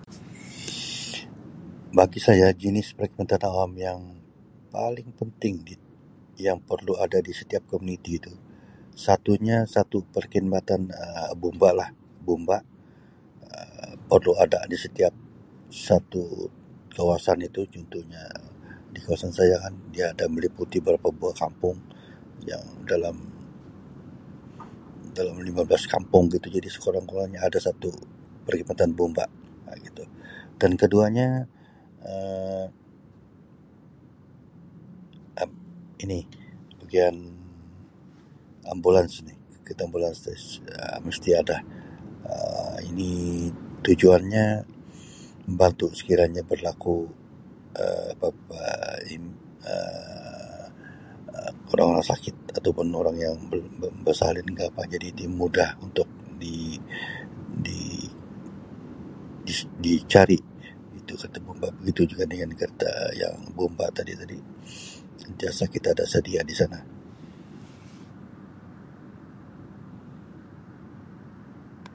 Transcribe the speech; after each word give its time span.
Bagi 1.98 2.20
saya 2.26 2.46
jenis 2.62 2.88
perkhidmatan 2.96 3.42
awam 3.50 3.70
yang 3.86 4.00
paling 4.74 5.08
penting 5.20 5.54
di 5.68 5.74
yang 6.46 6.58
perlu 6.68 6.92
ada 7.04 7.18
disetiap 7.28 7.62
komuniti 7.70 8.12
tu 8.26 8.32
satunya 9.06 9.56
satu 9.74 9.98
perkhidmatan 10.14 10.80
Um 11.08 11.32
bomba 11.42 11.70
lah 11.80 11.90
bomba 12.26 12.56
Um 13.54 13.94
perlu 14.10 14.32
ada 14.44 14.58
di 14.70 14.76
setiap 14.84 15.14
satu 15.86 16.22
kawasan 16.96 17.38
itu 17.48 17.60
contohnya 17.74 18.22
di 18.94 19.00
kawasan 19.06 19.32
saya 19.38 19.56
kan 19.64 19.74
dia 19.94 20.06
ada 20.12 20.24
meliputi 20.34 20.76
beberapa 20.80 21.08
buah 21.18 21.36
kampung 21.42 21.76
yang 22.50 22.64
dalam 22.90 23.16
dalam 25.18 25.36
lima 25.48 25.62
belas 25.68 25.82
kampung 25.94 26.22
begitu 26.28 26.48
jadi 26.60 26.68
sekurang 26.76 27.04
kurangnya 27.10 27.40
ada 27.48 27.56
satu 27.66 27.88
perkhidmatan 28.46 28.90
bomba 28.98 29.24
begitu 29.74 30.04
dan 30.60 30.70
keduanya 30.80 31.28
Um 32.08 32.70
ini 36.04 36.20
bahagian 36.82 37.14
ambulans 38.72 39.14
ni 39.26 39.34
kereta 39.64 39.82
ambulan 39.88 40.12
Um 40.12 41.00
mesti 41.06 41.30
ada 41.42 41.56
Um 42.26 42.76
ini 42.90 43.10
tujuanya 43.86 44.44
membantu 45.46 45.86
sekirannya 45.98 46.42
berlaku 46.50 46.96
Um 47.78 48.06
apa-apa 48.18 48.62
Um 49.14 49.24
orang-orang 51.72 52.04
sakit 52.12 52.34
orang 52.60 53.16
yang 53.24 53.36
belum 53.50 53.68
mau 53.80 53.88
bersalin 54.06 54.44
ka 54.58 54.64
apa 54.74 54.82
jadi 54.92 55.08
dia 55.16 55.24
mudah 55.40 55.70
untuk 55.86 56.04
di-di 56.42 58.04
cari 60.10 60.36
itu 60.98 61.12
kereta 61.18 61.38
bomba 61.46 61.68
begitu 61.80 62.00
juga 62.12 62.24
dengan 62.28 62.50
kereta 62.58 62.90
bomba 63.56 63.86
tadi 63.94 64.12
tadi 64.18 64.36
sentiasa 65.22 65.64
kita 65.72 65.94
ada 65.96 66.04
sedia 66.08 66.42
di 66.44 66.52
sana. 66.56 66.78